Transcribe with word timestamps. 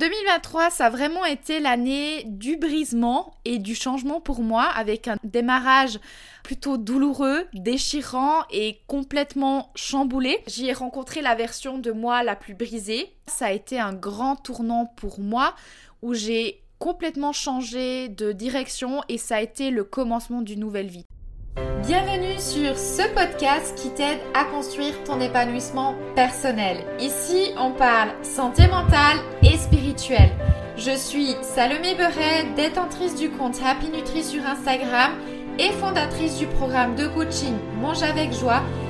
2023, 0.00 0.70
ça 0.70 0.86
a 0.86 0.90
vraiment 0.90 1.26
été 1.26 1.60
l'année 1.60 2.24
du 2.24 2.56
brisement 2.56 3.34
et 3.44 3.58
du 3.58 3.74
changement 3.74 4.18
pour 4.18 4.40
moi, 4.40 4.62
avec 4.62 5.08
un 5.08 5.16
démarrage 5.24 6.00
plutôt 6.42 6.78
douloureux, 6.78 7.46
déchirant 7.52 8.44
et 8.50 8.78
complètement 8.86 9.70
chamboulé. 9.74 10.38
J'y 10.46 10.68
ai 10.68 10.72
rencontré 10.72 11.20
la 11.20 11.34
version 11.34 11.76
de 11.76 11.92
moi 11.92 12.22
la 12.22 12.34
plus 12.34 12.54
brisée. 12.54 13.12
Ça 13.26 13.46
a 13.46 13.52
été 13.52 13.78
un 13.78 13.92
grand 13.92 14.36
tournant 14.36 14.86
pour 14.86 15.20
moi 15.20 15.54
où 16.00 16.14
j'ai 16.14 16.62
complètement 16.78 17.34
changé 17.34 18.08
de 18.08 18.32
direction 18.32 19.02
et 19.10 19.18
ça 19.18 19.36
a 19.36 19.40
été 19.42 19.70
le 19.70 19.84
commencement 19.84 20.40
d'une 20.40 20.60
nouvelle 20.60 20.88
vie. 20.88 21.04
Bienvenue 21.56 22.38
sur 22.38 22.78
ce 22.78 23.02
podcast 23.12 23.76
qui 23.76 23.90
t'aide 23.90 24.20
à 24.34 24.44
construire 24.44 25.02
ton 25.04 25.20
épanouissement 25.20 25.96
personnel. 26.14 26.84
Ici, 27.00 27.52
on 27.58 27.72
parle 27.72 28.10
santé 28.22 28.68
mentale 28.68 29.18
et 29.42 29.56
spirituelle. 29.56 30.30
Je 30.76 30.96
suis 30.96 31.34
Salomé 31.42 31.96
Beret, 31.96 32.46
détentrice 32.54 33.16
du 33.16 33.30
compte 33.30 33.58
Happy 33.64 33.88
Nutri 33.88 34.22
sur 34.22 34.46
Instagram 34.46 35.12
et 35.58 35.72
fondatrice 35.72 36.38
du 36.38 36.46
programme 36.46 36.94
de 36.94 37.06
coaching 37.08 37.54
Mange 37.80 38.02
avec 38.02 38.32
joie 38.32 38.62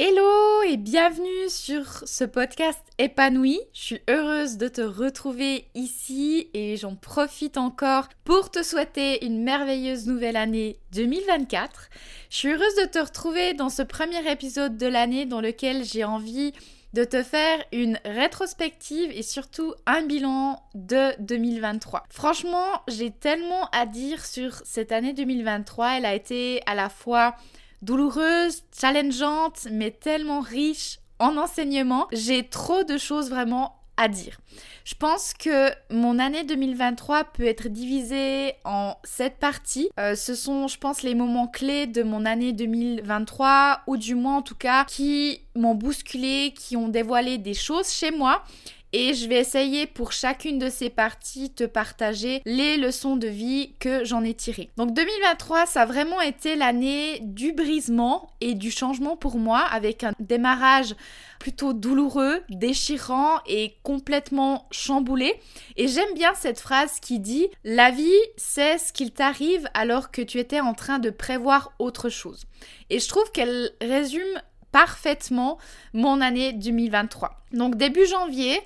Hello 0.00 0.62
et 0.62 0.76
bienvenue 0.76 1.48
sur 1.48 2.04
ce 2.06 2.22
podcast 2.22 2.78
épanoui. 2.98 3.58
Je 3.72 3.80
suis 3.80 4.00
heureuse 4.08 4.56
de 4.56 4.68
te 4.68 4.80
retrouver 4.80 5.64
ici 5.74 6.50
et 6.54 6.76
j'en 6.76 6.94
profite 6.94 7.56
encore 7.56 8.08
pour 8.22 8.52
te 8.52 8.62
souhaiter 8.62 9.26
une 9.26 9.42
merveilleuse 9.42 10.06
nouvelle 10.06 10.36
année 10.36 10.78
2024. 10.92 11.88
Je 12.30 12.36
suis 12.36 12.48
heureuse 12.50 12.76
de 12.76 12.86
te 12.86 13.00
retrouver 13.00 13.54
dans 13.54 13.70
ce 13.70 13.82
premier 13.82 14.30
épisode 14.30 14.76
de 14.76 14.86
l'année 14.86 15.26
dans 15.26 15.40
lequel 15.40 15.82
j'ai 15.82 16.04
envie 16.04 16.52
de 16.92 17.02
te 17.02 17.24
faire 17.24 17.58
une 17.72 17.98
rétrospective 18.04 19.10
et 19.10 19.24
surtout 19.24 19.74
un 19.84 20.02
bilan 20.02 20.62
de 20.76 21.20
2023. 21.22 22.04
Franchement, 22.08 22.82
j'ai 22.86 23.10
tellement 23.10 23.68
à 23.72 23.84
dire 23.84 24.24
sur 24.24 24.62
cette 24.64 24.92
année 24.92 25.12
2023. 25.12 25.96
Elle 25.96 26.06
a 26.06 26.14
été 26.14 26.62
à 26.66 26.76
la 26.76 26.88
fois 26.88 27.34
douloureuse, 27.82 28.62
challengeante, 28.78 29.66
mais 29.70 29.90
tellement 29.90 30.40
riche 30.40 30.98
en 31.18 31.36
enseignement. 31.36 32.06
J'ai 32.12 32.48
trop 32.48 32.84
de 32.84 32.98
choses 32.98 33.30
vraiment 33.30 33.74
à 33.98 34.08
dire. 34.08 34.38
Je 34.84 34.94
pense 34.94 35.34
que 35.34 35.70
mon 35.90 36.18
année 36.18 36.44
2023 36.44 37.24
peut 37.24 37.44
être 37.44 37.68
divisée 37.68 38.54
en 38.64 38.96
sept 39.04 39.38
parties. 39.38 39.90
Euh, 39.98 40.14
ce 40.14 40.34
sont, 40.34 40.68
je 40.68 40.78
pense, 40.78 41.02
les 41.02 41.14
moments 41.14 41.48
clés 41.48 41.86
de 41.86 42.02
mon 42.02 42.24
année 42.24 42.52
2023, 42.52 43.80
ou 43.86 43.96
du 43.96 44.14
moins 44.14 44.36
en 44.36 44.42
tout 44.42 44.54
cas, 44.54 44.84
qui 44.84 45.42
m'ont 45.56 45.74
bousculé, 45.74 46.54
qui 46.56 46.76
ont 46.76 46.88
dévoilé 46.88 47.38
des 47.38 47.54
choses 47.54 47.90
chez 47.90 48.12
moi 48.12 48.44
et 48.92 49.14
je 49.14 49.28
vais 49.28 49.40
essayer 49.40 49.86
pour 49.86 50.12
chacune 50.12 50.58
de 50.58 50.68
ces 50.68 50.90
parties 50.90 51.50
te 51.50 51.64
partager 51.64 52.42
les 52.44 52.76
leçons 52.76 53.16
de 53.16 53.28
vie 53.28 53.74
que 53.78 54.04
j'en 54.04 54.24
ai 54.24 54.34
tirées. 54.34 54.70
Donc 54.76 54.94
2023, 54.94 55.66
ça 55.66 55.82
a 55.82 55.86
vraiment 55.86 56.20
été 56.20 56.56
l'année 56.56 57.20
du 57.22 57.52
brisement 57.52 58.32
et 58.40 58.54
du 58.54 58.70
changement 58.70 59.16
pour 59.16 59.36
moi 59.36 59.60
avec 59.60 60.04
un 60.04 60.12
démarrage 60.20 60.94
plutôt 61.38 61.72
douloureux, 61.72 62.42
déchirant 62.48 63.38
et 63.46 63.76
complètement 63.82 64.66
chamboulé. 64.70 65.40
Et 65.76 65.88
j'aime 65.88 66.14
bien 66.14 66.34
cette 66.34 66.60
phrase 66.60 66.98
qui 67.00 67.20
dit 67.20 67.46
La 67.64 67.90
vie, 67.90 68.10
c'est 68.36 68.78
ce 68.78 68.92
qu'il 68.92 69.12
t'arrive 69.12 69.68
alors 69.74 70.10
que 70.10 70.22
tu 70.22 70.38
étais 70.38 70.60
en 70.60 70.74
train 70.74 70.98
de 70.98 71.10
prévoir 71.10 71.72
autre 71.78 72.08
chose. 72.08 72.46
Et 72.90 72.98
je 72.98 73.08
trouve 73.08 73.30
qu'elle 73.32 73.70
résume 73.80 74.40
parfaitement 74.72 75.58
mon 75.92 76.20
année 76.20 76.52
2023. 76.52 77.42
Donc 77.52 77.76
début 77.76 78.06
janvier, 78.06 78.60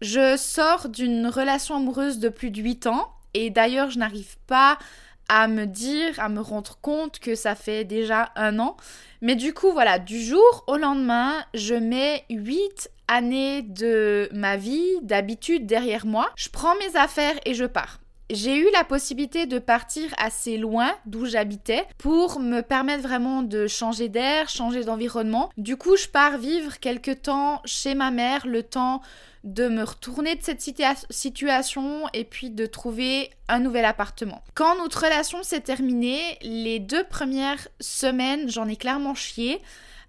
je 0.00 0.36
sors 0.36 0.88
d'une 0.88 1.26
relation 1.26 1.76
amoureuse 1.76 2.18
de 2.18 2.28
plus 2.28 2.50
de 2.50 2.60
8 2.60 2.86
ans 2.86 3.10
et 3.34 3.50
d'ailleurs 3.50 3.90
je 3.90 3.98
n'arrive 3.98 4.36
pas 4.46 4.78
à 5.28 5.48
me 5.48 5.66
dire, 5.66 6.18
à 6.18 6.28
me 6.28 6.40
rendre 6.40 6.78
compte 6.82 7.18
que 7.18 7.34
ça 7.34 7.54
fait 7.54 7.84
déjà 7.84 8.32
un 8.36 8.58
an. 8.58 8.76
Mais 9.22 9.34
du 9.36 9.54
coup, 9.54 9.72
voilà, 9.72 9.98
du 9.98 10.20
jour 10.20 10.64
au 10.66 10.76
lendemain, 10.76 11.42
je 11.54 11.74
mets 11.74 12.24
8 12.28 12.90
années 13.08 13.62
de 13.62 14.28
ma 14.32 14.56
vie, 14.56 14.98
d'habitude 15.02 15.64
derrière 15.66 16.04
moi. 16.04 16.30
Je 16.36 16.48
prends 16.48 16.74
mes 16.76 16.96
affaires 16.96 17.36
et 17.46 17.54
je 17.54 17.64
pars 17.64 18.01
j'ai 18.32 18.56
eu 18.56 18.66
la 18.72 18.84
possibilité 18.84 19.46
de 19.46 19.58
partir 19.58 20.12
assez 20.18 20.56
loin 20.56 20.92
d'où 21.06 21.26
j'habitais 21.26 21.86
pour 21.98 22.40
me 22.40 22.60
permettre 22.60 23.02
vraiment 23.02 23.42
de 23.42 23.66
changer 23.66 24.08
d'air, 24.08 24.48
changer 24.48 24.84
d'environnement. 24.84 25.50
Du 25.56 25.76
coup, 25.76 25.96
je 25.96 26.08
pars 26.08 26.38
vivre 26.38 26.78
quelque 26.80 27.10
temps 27.10 27.60
chez 27.64 27.94
ma 27.94 28.10
mère, 28.10 28.46
le 28.46 28.62
temps 28.62 29.02
de 29.44 29.66
me 29.68 29.82
retourner 29.82 30.36
de 30.36 30.42
cette 30.42 30.60
situation 31.10 32.08
et 32.12 32.24
puis 32.24 32.50
de 32.50 32.64
trouver 32.66 33.30
un 33.48 33.58
nouvel 33.58 33.84
appartement. 33.84 34.42
Quand 34.54 34.78
notre 34.78 35.02
relation 35.02 35.42
s'est 35.42 35.60
terminée, 35.60 36.38
les 36.42 36.78
deux 36.78 37.04
premières 37.04 37.66
semaines, 37.80 38.48
j'en 38.48 38.68
ai 38.68 38.76
clairement 38.76 39.14
chié. 39.14 39.60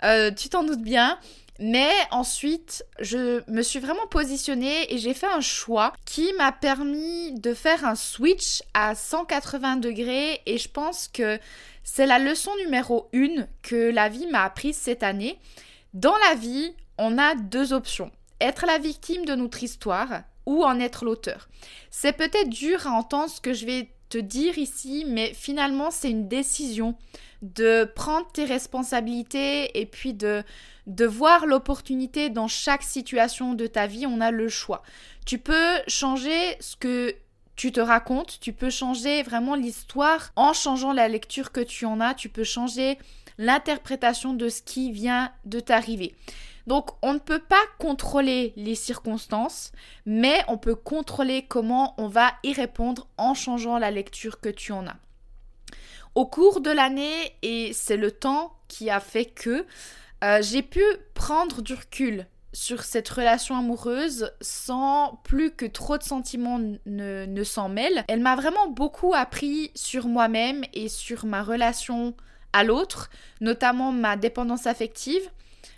Euh, 0.03 0.31
tu 0.31 0.49
t'en 0.49 0.63
doutes 0.63 0.83
bien. 0.83 1.17
Mais 1.65 1.93
ensuite, 2.11 2.83
je 2.99 3.49
me 3.49 3.61
suis 3.61 3.79
vraiment 3.79 4.05
positionnée 4.07 4.93
et 4.93 4.97
j'ai 4.97 5.13
fait 5.13 5.27
un 5.27 5.39
choix 5.39 5.93
qui 6.03 6.33
m'a 6.33 6.51
permis 6.51 7.39
de 7.39 7.53
faire 7.53 7.85
un 7.85 7.95
switch 7.95 8.61
à 8.73 8.95
180 8.95 9.77
degrés 9.77 10.41
et 10.45 10.57
je 10.57 10.67
pense 10.67 11.07
que 11.07 11.39
c'est 11.85 12.05
la 12.05 12.19
leçon 12.19 12.51
numéro 12.57 13.07
une 13.13 13.47
que 13.61 13.91
la 13.91 14.09
vie 14.09 14.27
m'a 14.27 14.43
apprise 14.43 14.75
cette 14.75 15.03
année. 15.03 15.39
Dans 15.93 16.17
la 16.27 16.35
vie, 16.35 16.73
on 16.97 17.17
a 17.17 17.33
deux 17.33 17.71
options. 17.71 18.11
Être 18.41 18.65
la 18.65 18.77
victime 18.77 19.23
de 19.23 19.35
notre 19.35 19.63
histoire 19.63 20.23
ou 20.45 20.65
en 20.65 20.81
être 20.81 21.05
l'auteur. 21.05 21.47
C'est 21.89 22.11
peut-être 22.11 22.49
dur 22.49 22.87
à 22.87 22.91
entendre 22.91 23.29
ce 23.29 23.39
que 23.39 23.53
je 23.53 23.65
vais 23.65 23.87
te 24.09 24.17
dire 24.17 24.57
ici, 24.57 25.05
mais 25.07 25.33
finalement 25.33 25.91
c'est 25.91 26.09
une 26.09 26.27
décision 26.27 26.95
de 27.41 27.83
prendre 27.83 28.31
tes 28.31 28.45
responsabilités 28.45 29.79
et 29.79 29.85
puis 29.85 30.13
de, 30.13 30.43
de 30.87 31.05
voir 31.05 31.45
l'opportunité 31.45 32.29
dans 32.29 32.47
chaque 32.47 32.83
situation 32.83 33.53
de 33.53 33.67
ta 33.67 33.87
vie, 33.87 34.05
on 34.05 34.21
a 34.21 34.31
le 34.31 34.47
choix. 34.47 34.81
Tu 35.25 35.37
peux 35.37 35.79
changer 35.87 36.55
ce 36.59 36.75
que 36.75 37.15
tu 37.55 37.71
te 37.71 37.79
racontes, 37.79 38.39
tu 38.39 38.53
peux 38.53 38.69
changer 38.69 39.23
vraiment 39.23 39.55
l'histoire 39.55 40.31
en 40.35 40.53
changeant 40.53 40.93
la 40.93 41.07
lecture 41.07 41.51
que 41.51 41.61
tu 41.61 41.85
en 41.85 41.99
as, 41.99 42.13
tu 42.13 42.29
peux 42.29 42.43
changer 42.43 42.97
l'interprétation 43.37 44.33
de 44.33 44.49
ce 44.49 44.61
qui 44.61 44.91
vient 44.91 45.31
de 45.45 45.59
t'arriver. 45.59 46.15
Donc 46.67 46.91
on 47.01 47.13
ne 47.13 47.19
peut 47.19 47.39
pas 47.39 47.63
contrôler 47.77 48.53
les 48.55 48.75
circonstances, 48.75 49.71
mais 50.05 50.43
on 50.47 50.57
peut 50.57 50.75
contrôler 50.75 51.45
comment 51.47 51.93
on 51.97 52.07
va 52.07 52.33
y 52.43 52.53
répondre 52.53 53.07
en 53.17 53.33
changeant 53.33 53.77
la 53.77 53.91
lecture 53.91 54.39
que 54.39 54.49
tu 54.49 54.71
en 54.71 54.87
as. 54.87 54.95
Au 56.15 56.25
cours 56.25 56.61
de 56.61 56.69
l'année, 56.69 57.35
et 57.41 57.73
c'est 57.73 57.97
le 57.97 58.11
temps 58.11 58.53
qui 58.67 58.89
a 58.89 58.99
fait 58.99 59.25
que 59.25 59.65
euh, 60.23 60.41
j'ai 60.41 60.61
pu 60.61 60.83
prendre 61.15 61.61
du 61.61 61.73
recul 61.73 62.27
sur 62.53 62.83
cette 62.83 63.09
relation 63.09 63.57
amoureuse 63.57 64.31
sans 64.39 65.19
plus 65.23 65.51
que 65.51 65.65
trop 65.65 65.97
de 65.97 66.03
sentiments 66.03 66.59
ne, 66.59 67.25
ne 67.25 67.43
s'en 67.43 67.67
mêlent. 67.67 68.05
Elle 68.07 68.21
m'a 68.21 68.35
vraiment 68.35 68.67
beaucoup 68.67 69.13
appris 69.15 69.71
sur 69.73 70.07
moi-même 70.07 70.63
et 70.73 70.87
sur 70.87 71.25
ma 71.25 71.41
relation 71.41 72.13
à 72.53 72.63
l'autre, 72.63 73.09
notamment 73.41 73.91
ma 73.91 74.15
dépendance 74.15 74.67
affective, 74.67 75.27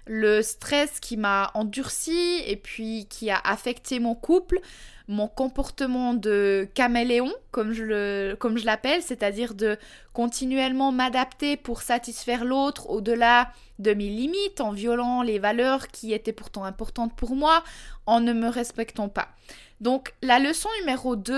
le 0.07 0.41
stress 0.41 0.99
qui 0.99 1.17
m'a 1.17 1.51
endurci 1.53 2.41
et 2.45 2.55
puis 2.55 3.07
qui 3.09 3.29
a 3.29 3.39
affecté 3.43 3.99
mon 3.99 4.15
couple, 4.15 4.59
mon 5.07 5.27
comportement 5.27 6.13
de 6.13 6.67
caméléon, 6.73 7.31
comme 7.51 7.73
je 7.73 8.65
l'appelle, 8.65 9.01
c'est-à-dire 9.01 9.53
de 9.53 9.77
continuellement 10.13 10.91
m'adapter 10.91 11.57
pour 11.57 11.81
satisfaire 11.81 12.45
l'autre 12.45 12.89
au-delà 12.89 13.51
de 13.79 13.93
mes 13.93 14.09
limites, 14.09 14.61
en 14.61 14.71
violant 14.71 15.21
les 15.21 15.37
valeurs 15.39 15.87
qui 15.87 16.13
étaient 16.13 16.33
pourtant 16.33 16.63
importantes 16.63 17.15
pour 17.15 17.35
moi, 17.35 17.63
en 18.05 18.19
ne 18.19 18.33
me 18.33 18.47
respectant 18.47 19.09
pas. 19.09 19.29
Donc 19.81 20.13
la 20.21 20.39
leçon 20.39 20.69
numéro 20.79 21.15
2 21.15 21.35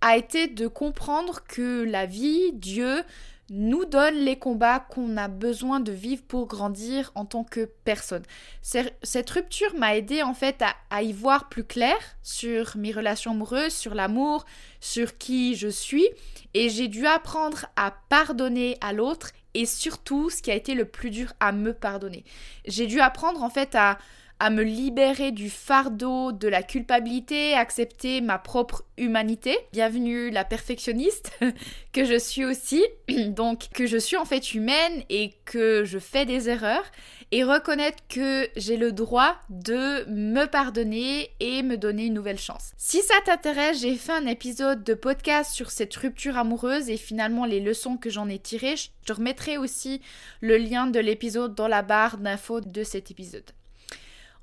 a 0.00 0.16
été 0.16 0.46
de 0.46 0.66
comprendre 0.66 1.42
que 1.46 1.82
la 1.84 2.06
vie, 2.06 2.52
Dieu, 2.52 3.02
nous 3.50 3.84
donne 3.84 4.16
les 4.16 4.38
combats 4.38 4.80
qu'on 4.80 5.16
a 5.16 5.28
besoin 5.28 5.80
de 5.80 5.92
vivre 5.92 6.22
pour 6.22 6.46
grandir 6.46 7.10
en 7.14 7.24
tant 7.24 7.44
que 7.44 7.64
personne. 7.84 8.24
Cette 8.62 9.30
rupture 9.30 9.74
m'a 9.74 9.96
aidé 9.96 10.22
en 10.22 10.34
fait 10.34 10.62
à, 10.90 11.02
y 11.02 11.12
voir 11.12 11.48
plus 11.48 11.64
clair 11.64 11.96
sur 12.22 12.76
mes 12.76 12.92
relations 12.92 13.30
amoureuses, 13.30 13.72
sur 13.72 13.94
l'amour, 13.94 14.44
sur 14.80 15.16
qui 15.16 15.54
je 15.54 15.68
suis 15.68 16.08
et 16.54 16.68
j'ai 16.68 16.88
dû 16.88 17.06
apprendre 17.06 17.66
à 17.76 17.94
pardonner 18.08 18.76
à 18.80 18.92
l'autre 18.92 19.30
et 19.54 19.66
surtout 19.66 20.30
ce 20.30 20.42
qui 20.42 20.50
a 20.50 20.54
été 20.54 20.74
le 20.74 20.84
plus 20.84 21.10
dur 21.10 21.32
à 21.40 21.52
me 21.52 21.72
pardonner. 21.72 22.24
J'ai 22.66 22.86
dû 22.86 23.00
apprendre 23.00 23.42
en 23.42 23.50
fait 23.50 23.74
à 23.74 23.98
à 24.40 24.50
me 24.50 24.62
libérer 24.62 25.32
du 25.32 25.50
fardeau 25.50 26.30
de 26.30 26.46
la 26.46 26.62
culpabilité, 26.62 27.54
accepter 27.54 28.20
ma 28.20 28.38
propre 28.38 28.84
humanité. 28.96 29.56
Bienvenue 29.72 30.30
la 30.30 30.44
perfectionniste 30.44 31.32
que 31.92 32.04
je 32.04 32.16
suis 32.16 32.44
aussi, 32.44 32.84
donc 33.28 33.68
que 33.74 33.86
je 33.86 33.96
suis 33.96 34.16
en 34.16 34.24
fait 34.24 34.54
humaine 34.54 35.02
et 35.10 35.32
que 35.44 35.84
je 35.84 35.98
fais 35.98 36.24
des 36.24 36.48
erreurs 36.48 36.84
et 37.32 37.42
reconnaître 37.42 37.98
que 38.08 38.48
j'ai 38.56 38.76
le 38.76 38.92
droit 38.92 39.36
de 39.50 40.08
me 40.08 40.46
pardonner 40.46 41.30
et 41.40 41.62
me 41.62 41.76
donner 41.76 42.06
une 42.06 42.14
nouvelle 42.14 42.38
chance. 42.38 42.72
Si 42.76 43.02
ça 43.02 43.14
t'intéresse, 43.24 43.80
j'ai 43.80 43.96
fait 43.96 44.12
un 44.12 44.26
épisode 44.26 44.84
de 44.84 44.94
podcast 44.94 45.52
sur 45.52 45.70
cette 45.70 45.94
rupture 45.96 46.38
amoureuse 46.38 46.88
et 46.90 46.96
finalement 46.96 47.44
les 47.44 47.60
leçons 47.60 47.96
que 47.96 48.08
j'en 48.08 48.28
ai 48.28 48.38
tirées. 48.38 48.76
Je 48.76 48.88
te 49.04 49.12
remettrai 49.12 49.58
aussi 49.58 50.00
le 50.40 50.56
lien 50.58 50.86
de 50.86 51.00
l'épisode 51.00 51.54
dans 51.56 51.68
la 51.68 51.82
barre 51.82 52.18
d'infos 52.18 52.60
de 52.60 52.84
cet 52.84 53.10
épisode. 53.10 53.50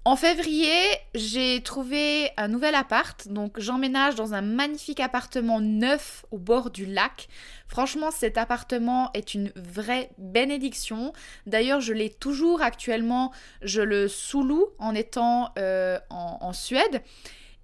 En 0.08 0.16
février, 0.16 0.78
j'ai 1.16 1.64
trouvé 1.64 2.30
un 2.38 2.48
nouvel 2.48 2.76
appart, 2.76 3.28
donc 3.28 3.60
j'emménage 3.60 4.14
dans 4.14 4.36
un 4.36 4.42
magnifique 4.42 5.00
appartement 5.00 5.60
neuf 5.60 6.28
au 6.30 6.38
bord 6.38 6.70
du 6.70 6.86
lac. 6.86 7.28
Franchement, 7.68 8.12
cet 8.12 8.38
appartement 8.38 9.10
est 9.16 9.34
une 9.34 9.52
vraie 9.56 10.12
bénédiction. 10.20 11.12
D'ailleurs, 11.48 11.82
je 11.82 11.92
l'ai 11.92 12.12
toujours 12.12 12.62
actuellement, 12.62 13.32
je 13.64 13.82
le 13.82 14.08
sous-loue 14.08 14.68
en 14.78 14.94
étant 14.94 15.50
euh, 15.58 15.98
en, 16.12 16.38
en 16.40 16.54
Suède. 16.54 17.02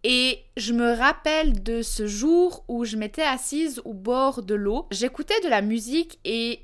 Et 0.04 0.40
je 0.58 0.74
me 0.74 0.94
rappelle 0.94 1.62
de 1.62 1.84
ce 1.84 2.08
jour 2.08 2.66
où 2.68 2.86
je 2.86 2.98
m'étais 2.98 3.22
assise 3.22 3.84
au 3.86 3.94
bord 3.94 4.42
de 4.42 4.56
l'eau, 4.56 4.88
j'écoutais 4.90 5.40
de 5.44 5.48
la 5.48 5.62
musique 5.62 6.18
et 6.26 6.62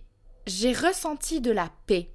j'ai 0.48 0.74
ressenti 0.74 1.40
de 1.40 1.52
la 1.52 1.70
paix 1.86 2.10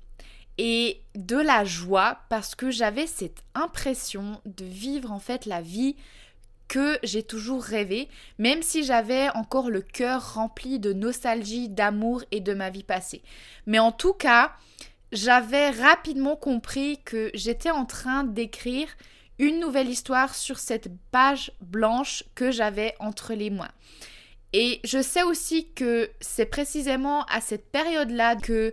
et 0.58 1.00
de 1.14 1.36
la 1.36 1.64
joie 1.64 2.18
parce 2.28 2.54
que 2.54 2.70
j'avais 2.70 3.06
cette 3.06 3.42
impression 3.54 4.40
de 4.44 4.64
vivre 4.64 5.12
en 5.12 5.18
fait 5.18 5.46
la 5.46 5.60
vie 5.60 5.96
que 6.68 6.98
j'ai 7.02 7.22
toujours 7.22 7.62
rêvé, 7.62 8.08
même 8.38 8.62
si 8.62 8.82
j'avais 8.82 9.28
encore 9.34 9.68
le 9.68 9.82
cœur 9.82 10.34
rempli 10.34 10.78
de 10.78 10.92
nostalgie, 10.94 11.68
d'amour 11.68 12.24
et 12.30 12.40
de 12.40 12.54
ma 12.54 12.70
vie 12.70 12.82
passée. 12.82 13.22
Mais 13.66 13.78
en 13.78 13.92
tout 13.92 14.14
cas, 14.14 14.52
j'avais 15.12 15.68
rapidement 15.68 16.36
compris 16.36 17.00
que 17.04 17.30
j'étais 17.34 17.70
en 17.70 17.84
train 17.84 18.24
d'écrire 18.24 18.88
une 19.38 19.60
nouvelle 19.60 19.88
histoire 19.88 20.34
sur 20.34 20.58
cette 20.58 20.88
page 21.10 21.52
blanche 21.60 22.24
que 22.34 22.50
j'avais 22.50 22.94
entre 23.00 23.34
les 23.34 23.50
mains. 23.50 23.70
Et 24.54 24.80
je 24.84 25.02
sais 25.02 25.22
aussi 25.22 25.68
que 25.74 26.10
c'est 26.20 26.46
précisément 26.46 27.24
à 27.24 27.40
cette 27.40 27.70
période-là 27.70 28.36
que 28.36 28.72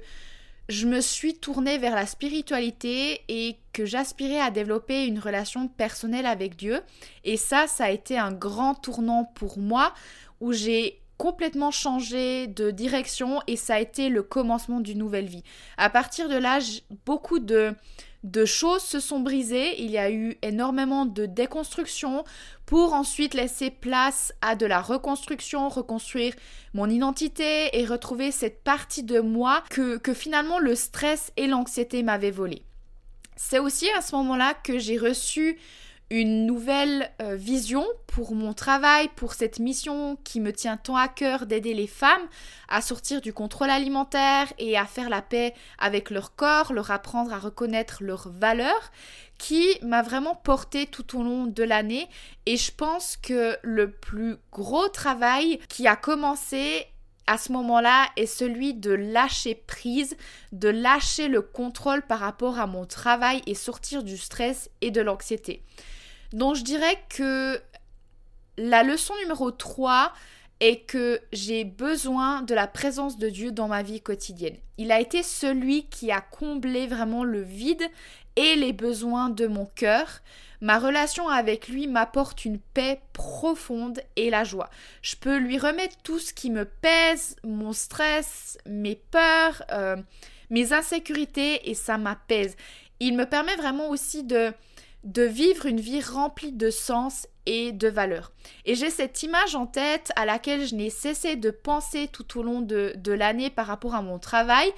je 0.70 0.86
me 0.86 1.02
suis 1.02 1.34
tournée 1.34 1.80
vers 1.80 1.96
la 1.96 2.06
spiritualité 2.06 3.22
et 3.28 3.58
que 3.74 3.86
j'aspirais 3.86 4.40
à 4.40 4.52
développer 4.52 5.08
une 5.08 5.18
relation 5.18 5.68
personnelle 5.68 6.28
avec 6.28 6.56
Dieu. 6.56 6.82
Et 7.24 7.38
ça, 7.38 7.66
ça 7.66 7.86
a 7.86 7.90
été 7.90 8.20
un 8.20 8.32
grand 8.32 8.76
tournant 8.76 9.26
pour 9.26 9.58
moi 9.58 9.94
où 10.40 10.54
j'ai 10.54 11.02
complètement 11.18 11.72
changé 11.72 12.46
de 12.46 12.70
direction 12.70 13.42
et 13.48 13.56
ça 13.56 13.76
a 13.76 13.80
été 13.80 14.10
le 14.10 14.22
commencement 14.22 14.80
d'une 14.80 15.00
nouvelle 15.00 15.28
vie. 15.28 15.44
À 15.78 15.90
partir 15.90 16.30
de 16.30 16.36
là, 16.36 16.60
beaucoup 17.06 17.40
de 17.40 17.74
de 18.24 18.44
choses 18.44 18.82
se 18.82 19.00
sont 19.00 19.22
brisées, 19.22 19.82
il 19.82 19.90
y 19.90 19.98
a 19.98 20.12
eu 20.12 20.38
énormément 20.42 21.06
de 21.06 21.26
déconstruction 21.26 22.26
pour 22.66 22.94
ensuite 22.94 23.34
laisser 23.34 23.70
place 23.70 24.34
à 24.42 24.56
de 24.56 24.66
la 24.66 24.82
reconstruction, 24.82 25.70
reconstruire 25.70 26.34
mon 26.74 26.90
identité 26.90 27.80
et 27.80 27.86
retrouver 27.86 28.32
cette 28.32 28.64
partie 28.64 29.04
de 29.04 29.22
moi 29.22 29.64
que, 29.70 30.00
finalement 30.14 30.60
le 30.60 30.76
stress 30.76 31.32
et 31.38 31.48
l'anxiété 31.48 32.04
m'avaient 32.04 32.32
volé. 32.32 32.64
C'est 33.38 33.60
aussi 33.60 33.90
à 33.92 34.02
ce 34.02 34.16
moment-là 34.18 34.54
que 34.54 34.80
j'ai 34.80 34.98
reçu 34.98 35.58
une 36.12 36.48
nouvelle 36.48 37.12
euh, 37.22 37.36
vision 37.36 37.86
pour 38.08 38.34
mon 38.34 38.54
travail, 38.54 39.10
pour 39.16 39.34
cette 39.34 39.60
mission 39.60 40.18
qui 40.24 40.40
me 40.40 40.52
tient 40.52 40.78
tant 40.78 40.96
à 40.96 41.08
cœur 41.08 41.46
d'aider 41.46 41.76
les 41.76 41.88
femmes 41.88 42.28
à 42.68 42.82
sortir 42.82 43.22
du 43.22 43.32
contrôle 43.32 43.70
alimentaire 43.70 44.52
et 44.58 44.78
à 44.78 44.86
faire 44.86 45.10
la 45.10 45.22
paix 45.22 45.54
avec 45.78 46.10
leur 46.10 46.36
corps, 46.36 46.74
leur 46.74 46.90
apprendre 46.90 47.32
à 47.32 47.38
reconnaître 47.38 48.04
leurs 48.04 48.30
valeurs, 48.30 48.92
qui 49.38 49.66
m'a 49.84 50.02
vraiment 50.02 50.36
porté 50.36 50.88
tout 50.88 51.18
au 51.18 51.24
long 51.24 51.46
de 51.46 51.64
l'année. 51.64 52.08
Et 52.48 52.58
je 52.58 52.72
pense 52.72 53.16
que 53.16 53.58
le 53.62 53.92
plus 53.92 54.38
gros 54.52 54.88
travail 54.88 55.60
qui 55.70 55.88
a 55.88 55.96
commencé 55.96 56.88
à 57.28 57.38
ce 57.38 57.52
moment-là 57.52 58.08
est 58.18 58.26
celui 58.26 58.74
de 58.74 58.92
lâcher 58.92 59.54
prise, 59.54 60.18
de 60.52 60.70
lâcher 60.70 61.28
le 61.28 61.44
contrôle 61.44 62.02
par 62.02 62.20
rapport 62.20 62.58
à 62.58 62.66
mon 62.66 62.88
travail 62.88 63.44
et 63.46 63.54
sortir 63.54 64.02
du 64.02 64.18
stress 64.18 64.72
et 64.82 64.90
de 64.90 65.02
l'anxiété. 65.02 65.64
Donc 66.34 66.56
je 66.56 66.64
dirais 66.64 66.98
que 67.10 67.62
la 68.58 68.84
leçon 68.84 69.14
numéro 69.22 69.52
3 69.52 70.14
est 70.60 70.86
que 70.86 71.22
j'ai 71.32 71.64
besoin 71.64 72.42
de 72.42 72.54
la 72.54 72.68
présence 72.68 73.18
de 73.18 73.30
Dieu 73.30 73.52
dans 73.52 73.68
ma 73.68 73.82
vie 73.82 74.02
quotidienne. 74.02 74.58
Il 74.78 74.92
a 74.92 75.00
été 75.00 75.24
celui 75.24 75.86
qui 75.88 76.12
a 76.12 76.22
comblé 76.22 76.88
vraiment 76.88 77.24
le 77.24 77.42
vide 77.42 77.84
et 78.36 78.56
les 78.56 78.74
besoins 78.74 79.30
de 79.30 79.48
mon 79.48 79.66
cœur. 79.66 80.22
Ma 80.62 80.78
relation 80.78 81.30
avec 81.30 81.70
lui 81.70 81.88
m'apporte 81.88 82.44
une 82.44 82.60
paix 82.60 83.00
profonde 83.14 84.02
et 84.18 84.30
la 84.30 84.44
joie. 84.44 84.70
Je 85.02 85.16
peux 85.16 85.38
lui 85.38 85.58
remettre 85.58 85.96
tout 86.04 86.20
ce 86.20 86.34
qui 86.34 86.50
me 86.50 86.66
pèse, 86.66 87.38
mon 87.44 87.72
stress, 87.72 88.58
mes 88.66 88.96
peurs, 88.96 89.64
euh, 89.72 89.96
mes 90.50 90.74
insécurités 90.74 91.70
et 91.70 91.76
ça 91.76 91.98
m'apaise. 91.98 92.58
Il 93.00 93.16
me 93.16 93.26
permet 93.26 93.56
vraiment 93.56 93.90
aussi 93.90 94.24
de, 94.24 94.52
de 95.04 95.24
vivre 95.24 95.66
une 95.66 95.80
vie 95.80 96.02
remplie 96.02 96.52
de 96.52 96.70
sens 96.70 97.28
et 97.46 97.72
de 97.72 97.88
valeurs. 97.88 98.32
Et 98.66 98.76
j'ai 98.76 98.90
cette 98.90 99.24
image 99.24 99.56
en 99.56 99.66
tête 99.66 100.12
à 100.16 100.26
laquelle 100.26 100.68
je 100.68 100.76
n'ai 100.76 100.90
cessé 100.90 101.36
de 101.36 101.52
penser 101.52 102.08
tout 102.12 102.40
au 102.40 102.44
long 102.44 102.62
de, 102.62 102.94
de 102.96 103.12
l'année 103.12 103.50
par 103.50 103.68
rapport 103.68 103.96
à 103.96 104.02
mon 104.02 104.20
travail. 104.20 104.72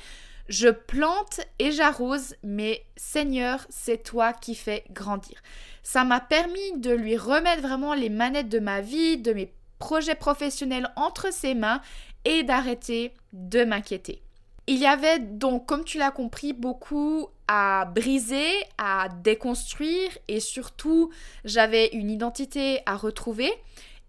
Je 0.48 0.70
plante 0.70 1.42
et 1.60 1.72
j'arrose, 1.72 2.36
mais 2.44 2.86
Seigneur, 2.96 3.66
c'est 3.70 4.04
toi 4.04 4.34
qui 4.34 4.56
fais 4.56 4.84
grandir. 4.92 5.42
Ça 5.84 6.04
m'a 6.04 6.20
permis 6.20 6.78
de 6.78 6.92
lui 6.92 7.18
remettre 7.18 7.62
vraiment 7.62 7.94
les 7.94 8.10
manettes 8.10 8.50
de 8.50 8.60
ma 8.60 8.82
vie, 8.82 9.18
de 9.18 9.34
mes 9.34 9.54
projets 9.80 10.16
professionnels 10.16 10.92
entre 10.96 11.34
ses 11.34 11.56
mains 11.56 11.82
et 12.26 12.44
d'arrêter 12.44 13.14
de 13.34 13.64
m'inquiéter. 13.64 14.22
Il 14.68 14.78
y 14.78 14.86
avait 14.86 15.20
donc, 15.20 15.66
comme 15.66 15.84
tu 15.84 15.98
l'as 15.98 16.12
compris, 16.12 16.54
beaucoup 16.54 17.28
à 17.48 17.86
briser, 17.86 18.50
à 18.78 19.10
déconstruire 19.24 20.10
et 20.28 20.40
surtout 20.40 21.12
j'avais 21.44 21.88
une 21.88 22.10
identité 22.10 22.82
à 22.86 22.96
retrouver. 22.96 23.52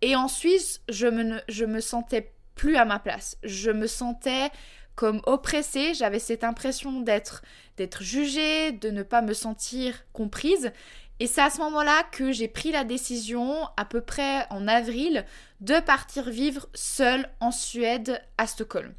Et 0.02 0.14
ensuite, 0.14 0.80
je 0.88 1.06
me, 1.06 1.40
je 1.48 1.64
me 1.64 1.80
sentais 1.80 2.32
plus 2.54 2.76
à 2.76 2.84
ma 2.84 2.98
place. 2.98 3.38
Je 3.42 3.70
me 3.70 3.86
sentais 3.86 4.50
comme 4.94 5.22
oppressée, 5.24 5.94
j'avais 5.94 6.18
cette 6.18 6.44
impression 6.44 7.00
d'être 7.00 7.42
d'être 7.78 8.02
jugée, 8.02 8.72
de 8.72 8.90
ne 8.90 9.02
pas 9.02 9.22
me 9.22 9.32
sentir 9.32 10.04
comprise. 10.12 10.70
Et 11.20 11.26
c'est 11.26 11.40
à 11.40 11.50
ce 11.50 11.58
moment-là 11.60 12.02
que 12.12 12.32
j'ai 12.32 12.48
pris 12.48 12.72
la 12.72 12.84
décision, 12.84 13.66
à 13.76 13.84
peu 13.84 14.00
près 14.00 14.46
en 14.50 14.68
avril, 14.68 15.24
de 15.60 15.80
partir 15.80 16.28
vivre 16.28 16.68
seule 16.74 17.28
en 17.40 17.50
Suède 17.50 18.20
à 18.36 18.46
Stockholm. 18.46 18.92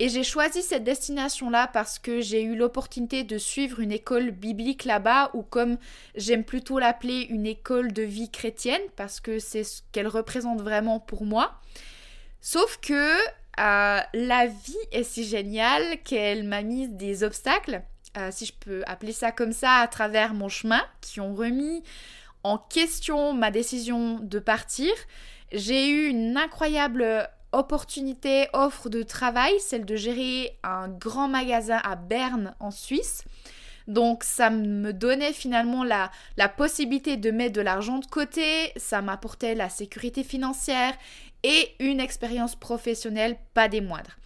Et 0.00 0.08
j'ai 0.08 0.24
choisi 0.24 0.62
cette 0.62 0.82
destination-là 0.82 1.68
parce 1.68 2.00
que 2.00 2.20
j'ai 2.20 2.42
eu 2.42 2.56
l'opportunité 2.56 3.22
de 3.22 3.38
suivre 3.38 3.78
une 3.78 3.92
école 3.92 4.32
biblique 4.32 4.84
là-bas, 4.84 5.30
ou 5.34 5.42
comme 5.42 5.78
j'aime 6.16 6.42
plutôt 6.42 6.80
l'appeler, 6.80 7.26
une 7.30 7.46
école 7.46 7.92
de 7.92 8.02
vie 8.02 8.30
chrétienne, 8.30 8.82
parce 8.96 9.20
que 9.20 9.38
c'est 9.38 9.62
ce 9.62 9.82
qu'elle 9.92 10.08
représente 10.08 10.60
vraiment 10.60 10.98
pour 10.98 11.24
moi. 11.24 11.60
Sauf 12.40 12.78
que 12.82 13.16
euh, 13.62 14.00
la 14.12 14.46
vie 14.46 14.74
est 14.90 15.04
si 15.04 15.24
géniale 15.24 16.02
qu'elle 16.02 16.42
m'a 16.42 16.62
mis 16.62 16.88
des 16.88 17.22
obstacles, 17.22 17.82
euh, 18.16 18.30
si 18.32 18.46
je 18.46 18.52
peux 18.52 18.82
appeler 18.86 19.12
ça 19.12 19.30
comme 19.30 19.52
ça, 19.52 19.76
à 19.76 19.86
travers 19.86 20.34
mon 20.34 20.48
chemin, 20.48 20.82
qui 21.00 21.20
ont 21.20 21.36
remis 21.36 21.84
en 22.42 22.58
question 22.58 23.32
ma 23.32 23.52
décision 23.52 24.18
de 24.20 24.40
partir. 24.40 24.92
J'ai 25.52 25.88
eu 25.88 26.08
une 26.08 26.36
incroyable 26.36 27.28
opportunité, 27.54 28.48
offre 28.52 28.88
de 28.88 29.02
travail, 29.02 29.52
celle 29.60 29.84
de 29.84 29.96
gérer 29.96 30.56
un 30.62 30.88
grand 30.88 31.28
magasin 31.28 31.80
à 31.82 31.96
Berne 31.96 32.54
en 32.60 32.70
Suisse. 32.70 33.24
Donc 33.86 34.24
ça 34.24 34.50
me 34.50 34.92
donnait 34.92 35.32
finalement 35.32 35.84
la, 35.84 36.10
la 36.36 36.48
possibilité 36.48 37.16
de 37.16 37.30
mettre 37.30 37.54
de 37.54 37.60
l'argent 37.60 37.98
de 37.98 38.06
côté, 38.06 38.72
ça 38.76 39.02
m'apportait 39.02 39.54
la 39.54 39.68
sécurité 39.68 40.24
financière 40.24 40.94
et 41.42 41.74
une 41.78 42.00
expérience 42.00 42.56
professionnelle 42.56 43.36
pas 43.52 43.68
des 43.68 43.80
moindres. 43.80 44.16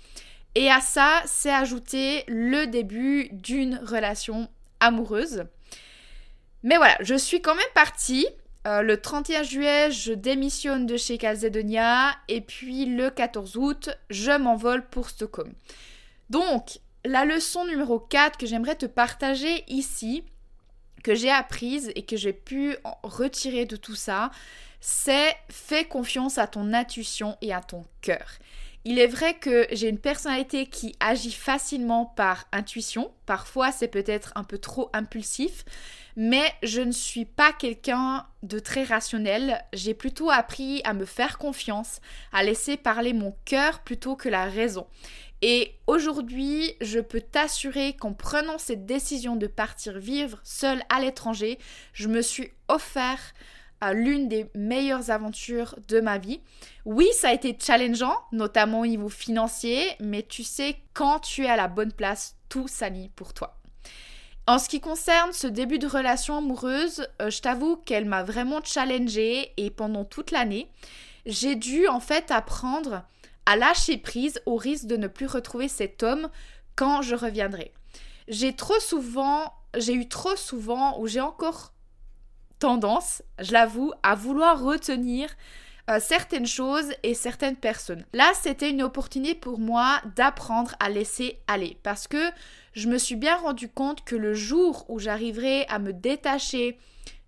Et 0.54 0.70
à 0.70 0.80
ça, 0.80 1.22
c'est 1.26 1.52
ajouté 1.52 2.24
le 2.28 2.66
début 2.66 3.28
d'une 3.32 3.80
relation 3.84 4.48
amoureuse. 4.80 5.44
Mais 6.62 6.76
voilà, 6.76 6.96
je 7.00 7.14
suis 7.14 7.40
quand 7.40 7.54
même 7.54 7.64
partie. 7.74 8.26
Euh, 8.68 8.82
le 8.82 9.00
31 9.00 9.42
juillet, 9.44 9.90
je 9.90 10.12
démissionne 10.12 10.84
de 10.84 10.98
chez 10.98 11.16
Calzedonia 11.16 12.14
et 12.28 12.42
puis 12.42 12.84
le 12.84 13.08
14 13.08 13.56
août, 13.56 13.88
je 14.10 14.32
m'envole 14.32 14.86
pour 14.86 15.08
Stockholm. 15.08 15.52
Donc, 16.28 16.80
la 17.04 17.24
leçon 17.24 17.64
numéro 17.64 17.98
4 17.98 18.36
que 18.36 18.46
j'aimerais 18.46 18.74
te 18.74 18.84
partager 18.84 19.64
ici, 19.68 20.22
que 21.02 21.14
j'ai 21.14 21.30
apprise 21.30 21.90
et 21.94 22.02
que 22.02 22.16
j'ai 22.16 22.34
pu 22.34 22.76
retirer 23.02 23.64
de 23.64 23.76
tout 23.76 23.94
ça, 23.94 24.30
c'est 24.80 25.34
fais 25.48 25.86
confiance 25.86 26.36
à 26.36 26.46
ton 26.46 26.74
intuition 26.74 27.38
et 27.40 27.54
à 27.54 27.62
ton 27.62 27.84
cœur. 28.02 28.28
Il 28.84 28.98
est 28.98 29.06
vrai 29.06 29.34
que 29.34 29.66
j'ai 29.72 29.88
une 29.88 29.98
personnalité 29.98 30.66
qui 30.66 30.94
agit 31.00 31.32
facilement 31.32 32.06
par 32.06 32.46
intuition. 32.52 33.12
Parfois, 33.24 33.72
c'est 33.72 33.88
peut-être 33.88 34.32
un 34.34 34.44
peu 34.44 34.58
trop 34.58 34.90
impulsif, 34.92 35.64
mais 36.20 36.52
je 36.64 36.80
ne 36.80 36.90
suis 36.90 37.24
pas 37.24 37.52
quelqu'un 37.52 38.26
de 38.42 38.58
très 38.58 38.82
rationnel. 38.82 39.64
J'ai 39.72 39.94
plutôt 39.94 40.32
appris 40.32 40.82
à 40.82 40.92
me 40.92 41.04
faire 41.04 41.38
confiance, 41.38 42.00
à 42.32 42.42
laisser 42.42 42.76
parler 42.76 43.12
mon 43.12 43.36
cœur 43.44 43.78
plutôt 43.84 44.16
que 44.16 44.28
la 44.28 44.46
raison. 44.46 44.88
Et 45.42 45.76
aujourd'hui, 45.86 46.74
je 46.80 46.98
peux 46.98 47.20
t'assurer 47.20 47.92
qu'en 47.92 48.14
prenant 48.14 48.58
cette 48.58 48.84
décision 48.84 49.36
de 49.36 49.46
partir 49.46 50.00
vivre 50.00 50.40
seule 50.42 50.82
à 50.88 51.00
l'étranger, 51.00 51.56
je 51.92 52.08
me 52.08 52.20
suis 52.20 52.50
offert 52.66 53.32
à 53.80 53.92
l'une 53.92 54.26
des 54.26 54.50
meilleures 54.56 55.10
aventures 55.12 55.76
de 55.86 56.00
ma 56.00 56.18
vie. 56.18 56.40
Oui, 56.84 57.06
ça 57.12 57.28
a 57.28 57.32
été 57.32 57.56
challengeant, 57.56 58.16
notamment 58.32 58.80
au 58.80 58.86
niveau 58.86 59.08
financier, 59.08 59.86
mais 60.00 60.24
tu 60.24 60.42
sais, 60.42 60.78
quand 60.94 61.20
tu 61.20 61.44
es 61.44 61.48
à 61.48 61.54
la 61.54 61.68
bonne 61.68 61.92
place, 61.92 62.34
tout 62.48 62.66
s'aligne 62.66 63.10
pour 63.10 63.34
toi. 63.34 63.57
En 64.48 64.58
ce 64.58 64.70
qui 64.70 64.80
concerne 64.80 65.34
ce 65.34 65.46
début 65.46 65.78
de 65.78 65.86
relation 65.86 66.38
amoureuse, 66.38 67.06
euh, 67.20 67.28
je 67.28 67.42
t'avoue 67.42 67.76
qu'elle 67.76 68.06
m'a 68.06 68.22
vraiment 68.22 68.64
challengée 68.64 69.52
et 69.58 69.68
pendant 69.68 70.06
toute 70.06 70.30
l'année, 70.30 70.70
j'ai 71.26 71.54
dû 71.54 71.86
en 71.86 72.00
fait 72.00 72.30
apprendre 72.30 73.02
à 73.44 73.56
lâcher 73.56 73.98
prise 73.98 74.40
au 74.46 74.56
risque 74.56 74.86
de 74.86 74.96
ne 74.96 75.06
plus 75.06 75.26
retrouver 75.26 75.68
cet 75.68 76.02
homme 76.02 76.30
quand 76.76 77.02
je 77.02 77.14
reviendrai. 77.14 77.74
J'ai 78.26 78.56
trop 78.56 78.80
souvent, 78.80 79.52
j'ai 79.76 79.92
eu 79.92 80.08
trop 80.08 80.34
souvent, 80.34 80.98
ou 80.98 81.06
j'ai 81.06 81.20
encore 81.20 81.74
tendance, 82.58 83.22
je 83.38 83.52
l'avoue, 83.52 83.92
à 84.02 84.14
vouloir 84.14 84.62
retenir 84.62 85.28
euh, 85.88 85.98
certaines 86.00 86.46
choses 86.46 86.92
et 87.02 87.14
certaines 87.14 87.56
personnes. 87.56 88.04
Là, 88.12 88.30
c'était 88.40 88.70
une 88.70 88.82
opportunité 88.82 89.34
pour 89.34 89.58
moi 89.58 90.00
d'apprendre 90.16 90.74
à 90.80 90.90
laisser 90.90 91.38
aller 91.46 91.76
parce 91.82 92.06
que 92.06 92.30
je 92.72 92.88
me 92.88 92.98
suis 92.98 93.16
bien 93.16 93.36
rendu 93.36 93.68
compte 93.68 94.04
que 94.04 94.16
le 94.16 94.34
jour 94.34 94.84
où 94.88 94.98
j'arriverai 94.98 95.66
à 95.68 95.78
me 95.78 95.92
détacher 95.92 96.78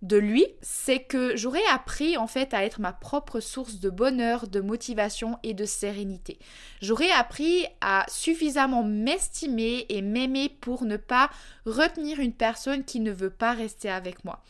de 0.03 0.17
lui, 0.17 0.47
c'est 0.63 1.01
que 1.01 1.37
j'aurais 1.37 1.67
appris 1.71 2.17
en 2.17 2.27
fait 2.27 2.55
à 2.55 2.65
être 2.65 2.81
ma 2.81 2.93
propre 2.93 3.41
source 3.41 3.81
de 3.81 3.91
bonheur, 3.91 4.49
de 4.49 4.61
motivation 4.61 5.39
et 5.43 5.53
de 5.53 5.67
sérénité. 5.67 6.39
J'aurais 6.81 7.11
appris 7.11 7.67
à 7.83 8.07
suffisamment 8.09 8.83
m'estimer 8.83 9.85
et 9.91 10.01
m'aimer 10.01 10.49
pour 10.49 10.85
ne 10.85 10.97
pas 10.97 11.29
retenir 11.67 12.19
une 12.19 12.33
personne 12.33 12.85
qui 12.85 13.01
ne 13.01 13.13
veut 13.13 13.31
pas 13.31 13.53
rester 13.53 13.91
avec 13.91 14.25
moi. 14.25 14.43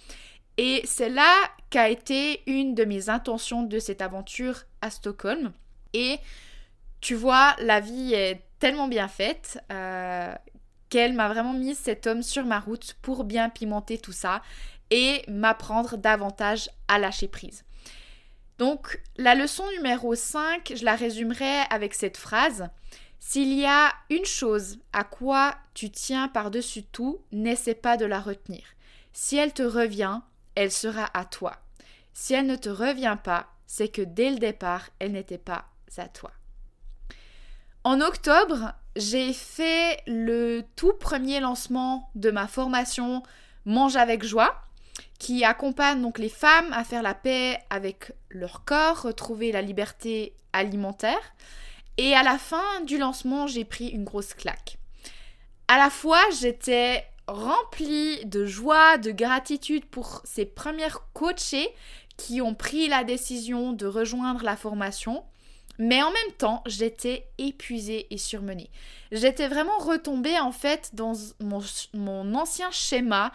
Et 0.62 0.83
c'est 0.85 1.09
là 1.09 1.35
qu'a 1.71 1.88
été 1.88 2.43
une 2.47 2.75
de 2.75 2.85
mes 2.85 3.09
intentions 3.09 3.62
de 3.62 3.79
cette 3.79 4.02
aventure 4.02 4.64
à 4.83 4.90
Stockholm. 4.90 5.55
Et 5.95 6.19
tu 7.00 7.14
vois, 7.14 7.57
la 7.61 7.81
vie 7.81 8.12
est 8.12 8.43
tellement 8.59 8.87
bien 8.87 9.09
faite 9.09 9.59
euh, 9.73 10.35
qu'elle 10.90 11.14
m'a 11.14 11.29
vraiment 11.29 11.55
mis 11.55 11.75
cet 11.75 12.07
homme 12.07 12.23
sur 12.23 12.45
ma 12.45 12.61
route 12.61 12.95
pour 13.00 13.25
bien 13.25 13.49
pimenter 13.49 13.97
tout 13.97 14.12
ça 14.12 14.43
et 14.90 15.23
m'apprendre 15.29 15.97
davantage 15.97 16.69
à 16.88 16.99
lâcher 16.99 17.29
prise. 17.29 17.64
Donc 18.59 19.00
la 19.17 19.35
leçon 19.35 19.64
numéro 19.79 20.14
5, 20.14 20.75
je 20.76 20.85
la 20.85 20.95
résumerai 20.95 21.61
avec 21.71 21.95
cette 21.95 22.19
phrase. 22.19 22.69
S'il 23.19 23.55
y 23.55 23.64
a 23.64 23.95
une 24.11 24.26
chose 24.26 24.79
à 24.93 25.05
quoi 25.05 25.57
tu 25.73 25.90
tiens 25.90 26.29
par-dessus 26.29 26.83
tout, 26.83 27.23
n'essaie 27.33 27.75
pas 27.75 27.97
de 27.97 28.05
la 28.05 28.21
retenir. 28.21 28.62
Si 29.14 29.38
elle 29.38 29.55
te 29.55 29.62
revient, 29.62 30.21
elle 30.61 30.71
sera 30.71 31.09
à 31.14 31.25
toi. 31.25 31.57
Si 32.12 32.35
elle 32.35 32.47
ne 32.47 32.57
te 32.57 32.69
revient 32.69 33.17
pas, 33.25 33.47
c'est 33.67 33.88
que 33.88 34.02
dès 34.02 34.29
le 34.29 34.38
départ, 34.38 34.90
elle 34.99 35.12
n'était 35.12 35.38
pas 35.38 35.64
à 35.97 36.07
toi. 36.07 36.33
En 37.83 38.02
octobre, 38.02 38.75
j'ai 38.95 39.33
fait 39.33 40.02
le 40.07 40.62
tout 40.76 40.93
premier 40.93 41.40
lancement 41.40 42.11
de 42.14 42.31
ma 42.31 42.47
formation 42.47 43.23
Mange 43.64 43.97
avec 43.97 44.23
joie, 44.23 44.55
qui 45.19 45.45
accompagne 45.45 46.02
donc 46.02 46.19
les 46.19 46.29
femmes 46.29 46.73
à 46.75 46.85
faire 46.85 47.02
la 47.02 47.14
paix 47.14 47.59
avec 47.71 48.12
leur 48.29 48.64
corps, 48.67 49.00
retrouver 49.00 49.52
la 49.52 49.62
liberté 49.62 50.35
alimentaire. 50.52 51.35
Et 51.97 52.14
à 52.14 52.23
la 52.23 52.37
fin 52.37 52.83
du 52.87 52.99
lancement, 52.99 53.47
j'ai 53.47 53.64
pris 53.64 53.88
une 53.88 54.05
grosse 54.05 54.35
claque. 54.35 54.76
À 55.69 55.79
la 55.79 55.88
fois, 55.88 56.21
j'étais 56.38 57.07
rempli 57.30 58.25
de 58.25 58.44
joie, 58.44 58.99
de 58.99 59.10
gratitude 59.10 59.84
pour 59.87 60.22
ces 60.25 60.44
premières 60.44 61.06
coachées 61.12 61.68
qui 62.16 62.40
ont 62.40 62.54
pris 62.54 62.88
la 62.88 63.04
décision 63.04 63.72
de 63.72 63.87
rejoindre 63.87 64.42
la 64.42 64.56
formation. 64.56 65.25
Mais 65.78 66.02
en 66.02 66.10
même 66.10 66.37
temps, 66.37 66.62
j'étais 66.66 67.26
épuisée 67.38 68.06
et 68.10 68.18
surmenée. 68.18 68.70
J'étais 69.12 69.49
vraiment 69.49 69.78
retombée 69.78 70.38
en 70.38 70.52
fait 70.52 70.90
dans 70.92 71.14
mon, 71.40 72.34
ancien 72.34 72.70
schéma 72.70 73.32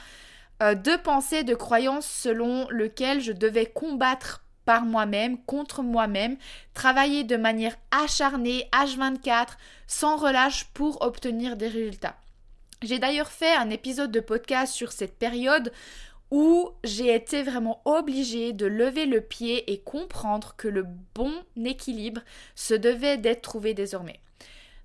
euh, 0.61 0.75
de 0.75 0.95
pensée, 0.97 1.43
de 1.43 1.55
croyance 1.55 2.05
selon 2.05 2.67
lequel 2.69 3.19
je 3.21 3.31
devais 3.31 3.65
combattre 3.65 4.45
par 4.63 4.85
moi-même, 4.85 5.37
contre 5.45 5.81
moi-même, 5.81 6.37
travailler 6.73 7.23
de 7.23 7.37
manière 7.37 7.75
acharnée, 7.91 8.69
H24, 8.71 9.49
sans 9.87 10.17
relâche 10.17 10.65
pour 10.73 11.01
obtenir 11.01 11.55
des 11.55 11.67
résultats. 11.67 12.15
J'ai 12.81 12.99
d'ailleurs 12.99 13.31
fait 13.31 13.53
un 13.53 13.69
épisode 13.69 14.11
de 14.11 14.19
podcast 14.19 14.73
sur 14.73 14.91
cette 14.91 15.17
période 15.17 15.71
où 16.31 16.71
j'ai 16.83 17.13
été 17.13 17.43
vraiment 17.43 17.81
obligée 17.85 18.51
de 18.51 18.65
lever 18.65 19.05
le 19.05 19.21
pied 19.21 19.71
et 19.71 19.79
comprendre 19.79 20.55
que 20.57 20.67
le 20.67 20.85
bon 21.13 21.33
équilibre 21.63 22.21
se 22.55 22.73
devait 22.73 23.17
d'être 23.17 23.41
trouvé 23.41 23.73
désormais. 23.73 24.19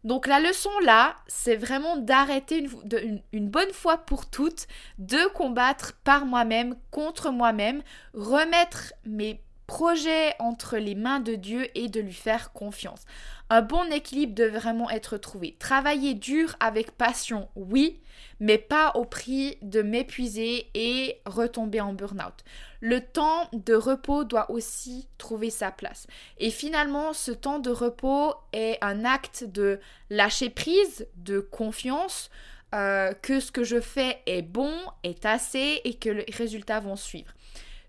Donc 0.05 0.27
la 0.27 0.41
leçon 0.41 0.71
là, 0.85 1.17
c'est 1.27 1.57
vraiment 1.57 1.97
d'arrêter 1.97 2.59
une, 2.59 3.21
une, 3.33 3.51
bonne 3.51 3.73
fois 3.73 3.99
pour 3.99 4.31
toutes 4.31 4.67
de 4.99 5.29
combattre 5.35 5.95
par 6.05 6.25
moi-même, 6.25 6.77
contre 6.91 7.31
moi-même, 7.31 7.83
remettre 8.15 8.95
mes 9.05 9.43
projet 9.71 10.35
entre 10.41 10.79
les 10.79 10.97
mains 10.97 11.21
de 11.21 11.37
Dieu 11.37 11.69
et 11.79 11.87
de 11.87 12.01
lui 12.01 12.13
faire 12.13 12.53
confiance. 12.53 13.05
Un 13.51 13.63
bon 13.63 13.85
équilibre 13.93 14.35
doit 14.35 14.49
vraiment 14.49 14.91
être 14.91 15.17
trouvé. 15.17 15.55
Travailler 15.61 16.15
dur 16.15 16.57
avec 16.59 16.91
passion, 16.91 17.49
oui, 17.55 18.01
mais 18.41 18.59
pas 18.59 18.91
au 18.97 19.05
prix 19.05 19.59
de 19.63 19.81
m'épuiser 19.81 20.67
et 20.75 21.21
retomber 21.25 21.81
en 21.81 21.93
burn-out. 21.93 22.35
Le 22.81 23.01
temps 23.01 23.49
de 23.53 23.75
repos 23.75 24.25
doit 24.25 24.51
aussi 24.51 25.07
trouver 25.19 25.51
sa 25.51 25.71
place. 25.71 26.09
Et 26.39 26.51
finalement, 26.51 27.13
ce 27.13 27.31
temps 27.31 27.61
de 27.61 27.71
repos 27.71 28.35
est 28.53 28.77
un 28.83 29.05
acte 29.05 29.45
de 29.45 29.79
lâcher 30.11 30.51
prise, 30.51 31.07
de 31.15 31.39
confiance, 31.39 32.29
euh, 32.75 33.13
que 33.23 33.39
ce 33.39 33.53
que 33.53 33.63
je 33.63 33.81
fais 33.81 34.19
est 34.27 34.43
bon, 34.43 34.75
est 35.05 35.25
assez 35.27 35.81
et 35.85 35.95
que 35.95 36.11
les 36.11 36.27
résultats 36.33 36.81
vont 36.81 36.97
suivre. 36.97 37.33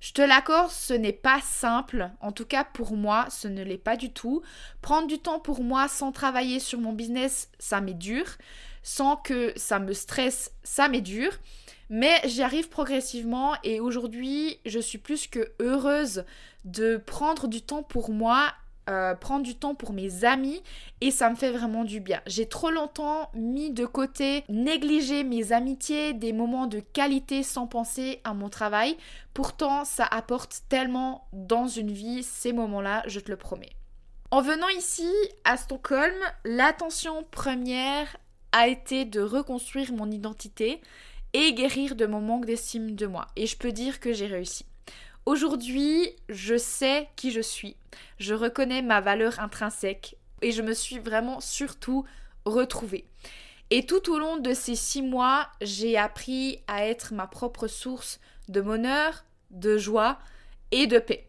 Je 0.01 0.13
te 0.13 0.21
l'accorde, 0.21 0.71
ce 0.71 0.95
n'est 0.95 1.13
pas 1.13 1.39
simple. 1.41 2.09
En 2.21 2.31
tout 2.31 2.45
cas, 2.45 2.63
pour 2.63 2.97
moi, 2.97 3.27
ce 3.29 3.47
ne 3.47 3.63
l'est 3.63 3.77
pas 3.77 3.95
du 3.95 4.11
tout. 4.11 4.41
Prendre 4.81 5.07
du 5.07 5.19
temps 5.19 5.39
pour 5.39 5.63
moi 5.63 5.87
sans 5.87 6.11
travailler 6.11 6.59
sur 6.59 6.79
mon 6.79 6.91
business, 6.91 7.49
ça 7.59 7.81
m'est 7.81 7.93
dur. 7.93 8.25
Sans 8.81 9.15
que 9.15 9.53
ça 9.55 9.77
me 9.77 9.93
stresse, 9.93 10.51
ça 10.63 10.89
m'est 10.89 11.01
dur. 11.01 11.31
Mais 11.91 12.19
j'y 12.25 12.41
arrive 12.41 12.67
progressivement 12.67 13.53
et 13.63 13.79
aujourd'hui, 13.79 14.59
je 14.65 14.79
suis 14.79 14.97
plus 14.97 15.27
que 15.27 15.51
heureuse 15.59 16.25
de 16.65 16.97
prendre 16.97 17.47
du 17.47 17.61
temps 17.61 17.83
pour 17.83 18.09
moi 18.09 18.51
euh, 18.89 19.13
prendre 19.13 19.43
du 19.43 19.55
temps 19.55 19.75
pour 19.75 19.93
mes 19.93 20.25
amis 20.25 20.61
et 21.01 21.11
ça 21.11 21.29
me 21.29 21.35
fait 21.35 21.51
vraiment 21.51 21.83
du 21.83 21.99
bien. 21.99 22.21
J'ai 22.25 22.47
trop 22.47 22.71
longtemps 22.71 23.29
mis 23.33 23.69
de 23.69 23.85
côté, 23.85 24.43
négligé 24.49 25.23
mes 25.23 25.51
amitiés, 25.51 26.13
des 26.13 26.33
moments 26.33 26.67
de 26.67 26.79
qualité 26.79 27.43
sans 27.43 27.67
penser 27.67 28.21
à 28.23 28.33
mon 28.33 28.49
travail. 28.49 28.97
Pourtant, 29.33 29.85
ça 29.85 30.05
apporte 30.05 30.63
tellement 30.67 31.27
dans 31.31 31.67
une 31.67 31.91
vie 31.91 32.23
ces 32.23 32.53
moments-là, 32.53 33.03
je 33.05 33.19
te 33.19 33.29
le 33.29 33.37
promets. 33.37 33.69
En 34.31 34.41
venant 34.41 34.69
ici 34.69 35.09
à 35.43 35.57
Stockholm, 35.57 36.15
l'attention 36.45 37.23
première 37.29 38.17
a 38.51 38.67
été 38.67 39.05
de 39.05 39.21
reconstruire 39.21 39.93
mon 39.93 40.09
identité 40.09 40.81
et 41.33 41.53
guérir 41.53 41.95
de 41.95 42.05
mon 42.05 42.21
manque 42.21 42.45
d'estime 42.45 42.95
de 42.95 43.07
moi. 43.07 43.27
Et 43.35 43.45
je 43.45 43.57
peux 43.57 43.71
dire 43.71 43.99
que 43.99 44.13
j'ai 44.13 44.27
réussi. 44.27 44.65
Aujourd'hui, 45.25 46.15
je 46.29 46.57
sais 46.57 47.07
qui 47.15 47.31
je 47.31 47.41
suis. 47.41 47.75
Je 48.17 48.33
reconnais 48.33 48.81
ma 48.81 49.01
valeur 49.01 49.39
intrinsèque 49.39 50.17
et 50.41 50.51
je 50.51 50.63
me 50.63 50.73
suis 50.73 50.97
vraiment 50.97 51.39
surtout 51.39 52.05
retrouver. 52.45 53.05
Et 53.69 53.85
tout 53.85 54.11
au 54.11 54.17
long 54.17 54.37
de 54.37 54.53
ces 54.53 54.75
six 54.75 55.01
mois, 55.01 55.47
j'ai 55.61 55.97
appris 55.97 56.61
à 56.67 56.87
être 56.87 57.13
ma 57.13 57.27
propre 57.27 57.67
source 57.67 58.19
de 58.49 58.61
bonheur, 58.61 59.23
de 59.51 59.77
joie 59.77 60.17
et 60.71 60.87
de 60.87 60.97
paix. 60.97 61.27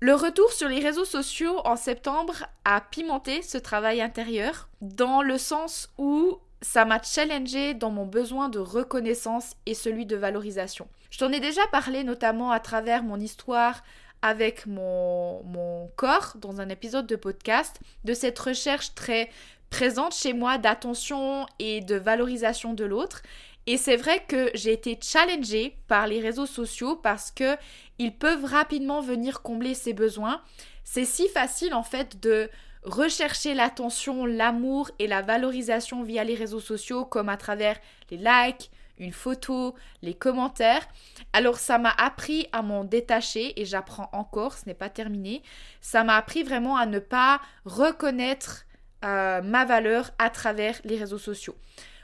Le 0.00 0.14
retour 0.14 0.50
sur 0.52 0.68
les 0.68 0.80
réseaux 0.80 1.04
sociaux 1.04 1.60
en 1.64 1.76
septembre 1.76 2.46
a 2.64 2.80
pimenté 2.80 3.42
ce 3.42 3.58
travail 3.58 4.00
intérieur 4.00 4.68
dans 4.80 5.22
le 5.22 5.38
sens 5.38 5.90
où 5.98 6.38
ça 6.62 6.84
m'a 6.84 7.02
challengé 7.02 7.74
dans 7.74 7.90
mon 7.90 8.06
besoin 8.06 8.48
de 8.48 8.58
reconnaissance 8.58 9.54
et 9.66 9.74
celui 9.74 10.04
de 10.04 10.16
valorisation. 10.16 10.88
Je 11.10 11.18
t'en 11.18 11.32
ai 11.32 11.40
déjà 11.40 11.66
parlé 11.72 12.04
notamment 12.04 12.50
à 12.50 12.60
travers 12.60 13.02
mon 13.02 13.18
histoire 13.18 13.82
avec 14.22 14.66
mon, 14.66 15.90
corps 15.96 16.34
dans 16.36 16.60
un 16.60 16.68
épisode 16.68 17.06
de 17.06 17.16
podcast, 17.16 17.80
de 18.04 18.14
cette 18.14 18.38
recherche 18.38 18.94
très 18.94 19.30
présente 19.70 20.14
chez 20.14 20.32
moi 20.32 20.58
d'attention 20.58 21.46
et 21.58 21.80
de 21.80 21.96
valorisation 21.96 22.74
de 22.74 22.84
l'autre. 22.84 23.22
Et 23.66 23.76
c'est 23.76 23.96
vrai 23.96 24.24
que 24.26 24.50
j'ai 24.54 24.72
été 24.72 24.98
challengée 25.00 25.76
par 25.86 26.06
les 26.06 26.20
réseaux 26.20 26.46
sociaux 26.46 26.96
parce 26.96 27.30
que 27.30 27.56
ils 27.98 28.16
peuvent 28.16 28.44
rapidement 28.44 29.00
venir 29.00 29.42
combler 29.42 29.74
ces 29.74 29.92
besoins. 29.92 30.42
C'est 30.84 31.04
si 31.04 31.28
facile 31.28 31.74
en 31.74 31.82
fait 31.82 32.20
de 32.20 32.50
rechercher 32.82 33.54
l'attention, 33.54 34.24
l'amour 34.24 34.90
et 34.98 35.06
la 35.06 35.22
valorisation 35.22 36.02
via 36.02 36.24
les 36.24 36.34
réseaux 36.34 36.60
sociaux 36.60 37.04
comme 37.04 37.28
à 37.28 37.36
travers 37.36 37.78
les 38.10 38.16
likes, 38.16 38.70
une 39.00 39.12
photo, 39.12 39.74
les 40.02 40.14
commentaires. 40.14 40.86
Alors 41.32 41.58
ça 41.58 41.78
m'a 41.78 41.90
appris 41.90 42.46
à 42.52 42.62
m'en 42.62 42.84
détacher 42.84 43.60
et 43.60 43.64
j'apprends 43.64 44.08
encore, 44.12 44.56
ce 44.56 44.66
n'est 44.66 44.74
pas 44.74 44.90
terminé. 44.90 45.42
Ça 45.80 46.04
m'a 46.04 46.16
appris 46.16 46.44
vraiment 46.44 46.76
à 46.76 46.86
ne 46.86 47.00
pas 47.00 47.40
reconnaître 47.64 48.66
euh, 49.04 49.42
ma 49.42 49.64
valeur 49.64 50.10
à 50.18 50.30
travers 50.30 50.78
les 50.84 50.98
réseaux 50.98 51.18
sociaux. 51.18 51.56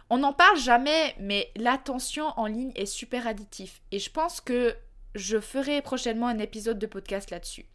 On 0.09 0.19
n'en 0.19 0.33
parle 0.33 0.59
jamais, 0.59 1.15
mais 1.21 1.51
l'attention 1.57 2.27
en 2.37 2.47
ligne 2.47 2.73
est 2.75 2.87
super 2.87 3.27
additif. 3.27 3.83
Et 3.93 3.99
je 3.99 4.11
pense 4.11 4.41
que 4.41 4.75
je 5.15 5.41
ferai 5.41 5.83
prochainement 5.83 6.29
un 6.29 6.39
épisode 6.39 6.79
de 6.79 6.87
podcast 6.87 7.31
là-dessus. 7.31 7.67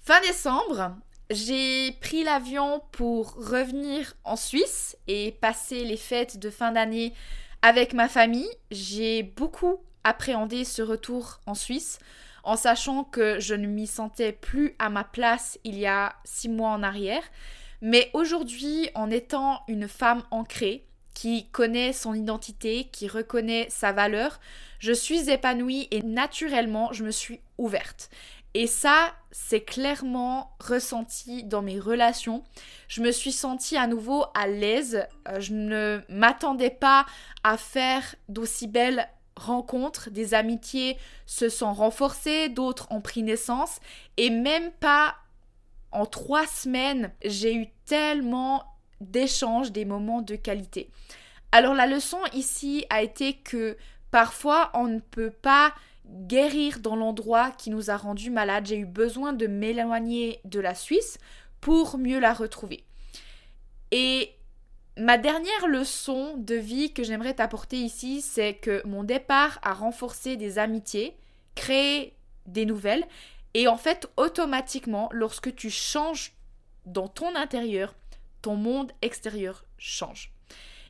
Fin 0.00 0.20
décembre, 0.20 0.96
j'ai 1.30 1.92
pris 1.92 2.24
l'avion 2.24 2.82
pour 2.92 3.34
revenir 3.36 4.14
en 4.24 4.36
Suisse 4.36 4.96
et 5.06 5.32
passer 5.40 5.84
les 5.84 5.96
fêtes 5.96 6.38
de 6.38 6.50
fin 6.50 6.72
d'année 6.72 7.14
avec 7.64 7.94
ma 7.94 8.08
famille. 8.08 8.50
J'ai 8.70 9.22
beaucoup 9.22 9.78
appréhendé 10.04 10.64
ce 10.64 10.82
retour 10.82 11.40
en 11.46 11.54
Suisse 11.54 11.98
en 12.44 12.56
sachant 12.56 13.04
que 13.04 13.40
je 13.40 13.54
ne 13.54 13.66
m'y 13.66 13.86
sentais 13.86 14.32
plus 14.32 14.74
à 14.78 14.90
ma 14.90 15.02
place 15.02 15.58
il 15.64 15.78
y 15.78 15.86
a 15.86 16.14
six 16.24 16.50
mois 16.50 16.68
en 16.68 16.82
arrière. 16.82 17.22
Mais 17.80 18.10
aujourd'hui, 18.12 18.90
en 18.94 19.10
étant 19.10 19.62
une 19.66 19.88
femme 19.88 20.22
ancrée, 20.30 20.84
qui 21.14 21.48
connaît 21.50 21.92
son 21.92 22.12
identité, 22.12 22.88
qui 22.92 23.08
reconnaît 23.08 23.68
sa 23.70 23.92
valeur, 23.92 24.40
je 24.80 24.92
suis 24.92 25.30
épanouie 25.30 25.86
et 25.90 26.02
naturellement, 26.02 26.92
je 26.92 27.04
me 27.04 27.12
suis 27.12 27.40
ouverte. 27.56 28.10
Et 28.54 28.68
ça, 28.68 29.12
c'est 29.32 29.62
clairement 29.62 30.56
ressenti 30.60 31.42
dans 31.42 31.60
mes 31.60 31.80
relations. 31.80 32.44
Je 32.86 33.02
me 33.02 33.10
suis 33.10 33.32
sentie 33.32 33.76
à 33.76 33.88
nouveau 33.88 34.24
à 34.32 34.46
l'aise. 34.46 35.04
Euh, 35.28 35.40
je 35.40 35.52
ne 35.54 36.00
m'attendais 36.08 36.70
pas 36.70 37.04
à 37.42 37.56
faire 37.56 38.14
d'aussi 38.28 38.68
belles 38.68 39.08
rencontres. 39.34 40.08
Des 40.10 40.34
amitiés 40.34 40.96
se 41.26 41.48
sont 41.48 41.72
renforcées, 41.72 42.48
d'autres 42.48 42.86
ont 42.90 43.00
pris 43.00 43.24
naissance. 43.24 43.80
Et 44.16 44.30
même 44.30 44.70
pas 44.70 45.16
en 45.90 46.06
trois 46.06 46.46
semaines, 46.46 47.12
j'ai 47.24 47.54
eu 47.54 47.66
tellement 47.86 48.64
d'échanges, 49.00 49.72
des 49.72 49.84
moments 49.84 50.22
de 50.22 50.36
qualité. 50.36 50.90
Alors 51.50 51.74
la 51.74 51.86
leçon 51.86 52.18
ici 52.32 52.84
a 52.88 53.02
été 53.02 53.34
que 53.34 53.76
parfois 54.10 54.70
on 54.74 54.84
ne 54.84 55.00
peut 55.00 55.30
pas 55.30 55.72
guérir 56.06 56.80
dans 56.80 56.96
l'endroit 56.96 57.50
qui 57.50 57.70
nous 57.70 57.90
a 57.90 57.96
rendu 57.96 58.30
malades. 58.30 58.66
J'ai 58.66 58.78
eu 58.78 58.86
besoin 58.86 59.32
de 59.32 59.46
m'éloigner 59.46 60.40
de 60.44 60.60
la 60.60 60.74
Suisse 60.74 61.18
pour 61.60 61.98
mieux 61.98 62.18
la 62.18 62.34
retrouver. 62.34 62.84
Et 63.90 64.30
ma 64.98 65.18
dernière 65.18 65.66
leçon 65.66 66.36
de 66.36 66.54
vie 66.54 66.92
que 66.92 67.02
j'aimerais 67.02 67.34
t'apporter 67.34 67.78
ici, 67.78 68.20
c'est 68.20 68.54
que 68.54 68.82
mon 68.86 69.04
départ 69.04 69.58
a 69.62 69.72
renforcé 69.72 70.36
des 70.36 70.58
amitiés, 70.58 71.16
créé 71.54 72.16
des 72.46 72.66
nouvelles 72.66 73.06
et 73.54 73.68
en 73.68 73.76
fait, 73.76 74.10
automatiquement, 74.16 75.08
lorsque 75.12 75.54
tu 75.54 75.70
changes 75.70 76.32
dans 76.86 77.08
ton 77.08 77.34
intérieur, 77.36 77.94
ton 78.42 78.56
monde 78.56 78.92
extérieur 79.00 79.64
change. 79.78 80.32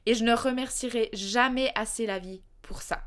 Et 0.06 0.14
je 0.14 0.24
ne 0.24 0.34
remercierai 0.34 1.10
jamais 1.12 1.70
assez 1.74 2.06
la 2.06 2.18
vie 2.18 2.42
pour 2.62 2.82
ça. 2.82 3.02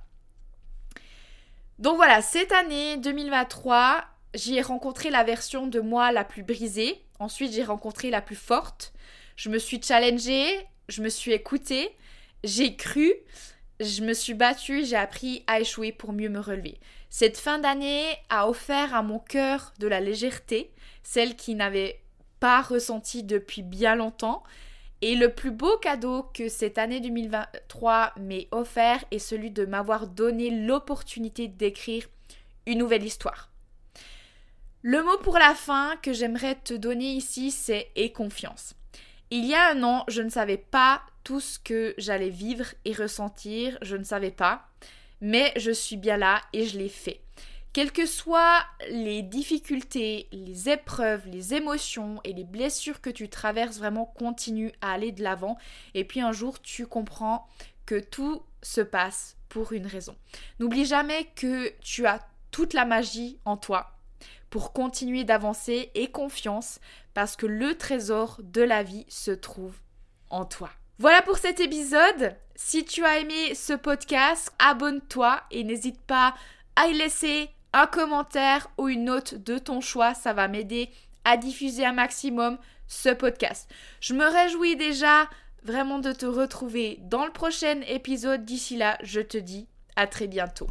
Donc 1.79 1.97
voilà, 1.97 2.21
cette 2.23 2.51
année 2.51 2.97
2023, 2.97 4.03
j'y 4.33 4.57
ai 4.57 4.61
rencontré 4.61 5.11
la 5.11 5.23
version 5.23 5.67
de 5.67 5.79
moi 5.79 6.11
la 6.11 6.23
plus 6.23 6.41
brisée. 6.41 7.03
Ensuite, 7.19 7.53
j'ai 7.53 7.63
rencontré 7.63 8.09
la 8.09 8.21
plus 8.21 8.35
forte. 8.35 8.93
Je 9.35 9.49
me 9.49 9.59
suis 9.59 9.81
challengée, 9.81 10.65
je 10.89 11.03
me 11.03 11.09
suis 11.09 11.33
écoutée, 11.33 11.95
j'ai 12.43 12.75
cru, 12.75 13.13
je 13.79 14.01
me 14.01 14.13
suis 14.13 14.33
battue, 14.33 14.85
j'ai 14.85 14.95
appris 14.95 15.43
à 15.45 15.59
échouer 15.59 15.91
pour 15.91 16.13
mieux 16.13 16.29
me 16.29 16.39
relever. 16.39 16.79
Cette 17.09 17.37
fin 17.37 17.59
d'année 17.59 18.05
a 18.29 18.49
offert 18.49 18.95
à 18.95 19.03
mon 19.03 19.19
cœur 19.19 19.73
de 19.77 19.87
la 19.87 19.99
légèreté, 19.99 20.71
celle 21.03 21.35
qui 21.35 21.53
n'avait 21.53 22.01
pas 22.39 22.61
ressenti 22.61 23.23
depuis 23.23 23.61
bien 23.61 23.95
longtemps. 23.95 24.43
Et 25.01 25.15
le 25.15 25.33
plus 25.33 25.51
beau 25.51 25.77
cadeau 25.77 26.23
que 26.33 26.49
cette 26.49 26.77
année 26.77 26.99
2023 26.99 28.13
m'ait 28.19 28.47
offert 28.51 29.03
est 29.11 29.19
celui 29.19 29.51
de 29.51 29.65
m'avoir 29.65 30.07
donné 30.07 30.49
l'opportunité 30.49 31.47
d'écrire 31.47 32.07
une 32.65 32.79
nouvelle 32.79 33.03
histoire. 33.03 33.51
Le 34.81 35.03
mot 35.03 35.17
pour 35.17 35.37
la 35.37 35.53
fin 35.53 35.95
que 36.01 36.13
j'aimerais 36.13 36.55
te 36.55 36.73
donner 36.73 37.11
ici, 37.11 37.51
c'est 37.51 37.91
et 37.95 38.11
confiance. 38.11 38.73
Il 39.29 39.45
y 39.45 39.53
a 39.53 39.71
un 39.71 39.83
an, 39.83 40.03
je 40.07 40.21
ne 40.21 40.29
savais 40.29 40.57
pas 40.57 41.01
tout 41.23 41.39
ce 41.39 41.59
que 41.59 41.93
j'allais 41.97 42.29
vivre 42.29 42.65
et 42.85 42.93
ressentir, 42.93 43.77
je 43.81 43.97
ne 43.97 44.03
savais 44.03 44.31
pas 44.31 44.67
mais 45.21 45.51
je 45.55 45.71
suis 45.71 45.97
bien 45.97 46.17
là 46.17 46.41
et 46.53 46.65
je 46.65 46.77
l'ai 46.77 46.89
fait. 46.89 47.21
Quelles 47.77 47.91
que 47.91 48.07
soient 48.07 48.65
les 48.89 49.21
difficultés, 49.21 50.29
les 50.31 50.67
épreuves, 50.67 51.27
les 51.27 51.53
émotions 51.53 52.19
et 52.23 52.33
les 52.33 52.43
blessures 52.43 53.01
que 53.01 53.11
tu 53.11 53.29
traverses, 53.29 53.77
vraiment 53.77 54.07
continue 54.17 54.71
à 54.81 54.93
aller 54.93 55.11
de 55.11 55.21
l'avant. 55.21 55.59
Et 55.93 56.03
puis 56.03 56.19
un 56.19 56.31
jour, 56.31 56.59
tu 56.59 56.87
comprends 56.87 57.47
que 57.85 57.99
tout 57.99 58.41
se 58.63 58.81
passe 58.81 59.37
pour 59.47 59.73
une 59.73 59.85
raison. 59.85 60.15
N'oublie 60.57 60.85
jamais 60.85 61.25
que 61.35 61.71
tu 61.81 62.07
as 62.07 62.27
toute 62.49 62.73
la 62.73 62.83
magie 62.83 63.37
en 63.45 63.57
toi 63.57 63.91
pour 64.49 64.73
continuer 64.73 65.23
d'avancer 65.23 65.91
et 65.93 66.09
confiance 66.09 66.79
parce 67.13 67.35
que 67.35 67.45
le 67.45 67.75
trésor 67.75 68.39
de 68.41 68.63
la 68.63 68.81
vie 68.81 69.05
se 69.07 69.29
trouve 69.29 69.75
en 70.31 70.45
toi. 70.45 70.71
Voilà 70.97 71.21
pour 71.21 71.37
cet 71.37 71.59
épisode. 71.59 72.35
Si 72.55 72.85
tu 72.85 73.05
as 73.05 73.19
aimé 73.19 73.53
ce 73.53 73.73
podcast, 73.73 74.51
abonne-toi 74.57 75.43
et 75.51 75.63
n'hésite 75.63 76.01
pas 76.01 76.33
à 76.75 76.87
y 76.87 76.93
laisser 76.95 77.51
un 77.73 77.87
commentaire 77.87 78.69
ou 78.77 78.89
une 78.89 79.05
note 79.05 79.35
de 79.35 79.57
ton 79.57 79.81
choix. 79.81 80.13
Ça 80.13 80.33
va 80.33 80.47
m'aider 80.47 80.89
à 81.23 81.37
diffuser 81.37 81.85
un 81.85 81.93
maximum 81.93 82.57
ce 82.87 83.09
podcast. 83.09 83.69
Je 83.99 84.13
me 84.13 84.25
réjouis 84.25 84.75
déjà 84.75 85.29
vraiment 85.63 85.99
de 85.99 86.13
te 86.13 86.25
retrouver 86.25 86.99
dans 87.01 87.25
le 87.25 87.31
prochain 87.31 87.81
épisode. 87.87 88.45
D'ici 88.45 88.77
là, 88.77 88.97
je 89.03 89.21
te 89.21 89.37
dis 89.37 89.67
à 89.95 90.07
très 90.07 90.27
bientôt. 90.27 90.67